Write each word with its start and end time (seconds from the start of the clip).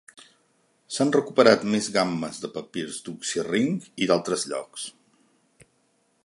S'han 0.95 1.11
recuperat 1.15 1.65
més 1.75 1.89
gammes 1.97 2.39
de 2.45 2.51
papirs 2.55 2.97
d'Oxirrinc 3.09 3.87
i 4.05 4.09
d'altres 4.13 4.47
llocs. 4.55 4.89